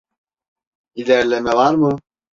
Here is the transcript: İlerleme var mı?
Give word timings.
İlerleme 0.95 1.51
var 1.53 1.73
mı? 1.75 1.99